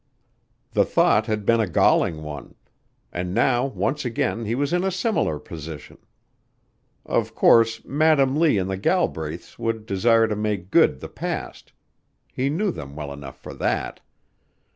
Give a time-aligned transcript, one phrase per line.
[0.71, 2.55] The thought had been a galling one.
[3.13, 5.99] And now once again he was in a similar position.
[7.05, 11.71] Of course, Madam Lee and the Galbraiths would desire to make good the past;
[12.33, 13.99] he knew them well enough for that.